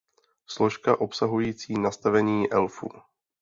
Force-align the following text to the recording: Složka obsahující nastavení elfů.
Složka 0.45 0.99
obsahující 1.01 1.73
nastavení 1.73 2.51
elfů. 2.51 2.89